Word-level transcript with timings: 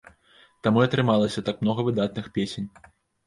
Таму 0.67 0.79
і 0.83 0.85
атрымалася 0.87 1.43
так 1.51 1.61
многа 1.65 1.85
выдатных 1.89 2.31
песень. 2.39 2.67